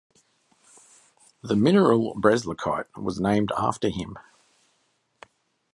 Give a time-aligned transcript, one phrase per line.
[1.43, 4.17] The mineral Breislakite was named after him.